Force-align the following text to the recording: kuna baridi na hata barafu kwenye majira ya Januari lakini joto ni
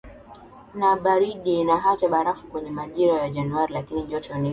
kuna 0.71 0.95
baridi 0.95 1.63
na 1.63 1.77
hata 1.77 2.09
barafu 2.09 2.47
kwenye 2.47 2.71
majira 2.71 3.13
ya 3.13 3.29
Januari 3.29 3.73
lakini 3.73 4.03
joto 4.03 4.35
ni 4.37 4.49